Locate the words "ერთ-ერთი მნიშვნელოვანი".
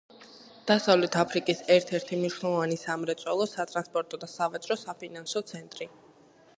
1.75-2.79